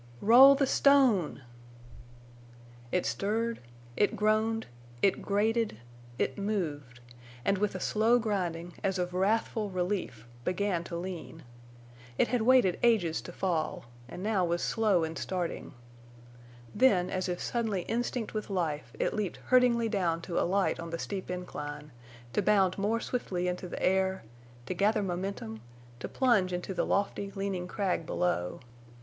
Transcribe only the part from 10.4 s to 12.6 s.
began to lean. It had